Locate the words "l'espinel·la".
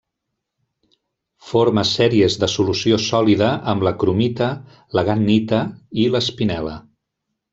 6.17-6.75